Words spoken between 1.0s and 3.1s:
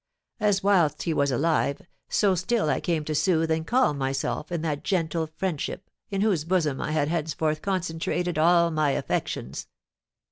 he was alive, so still I came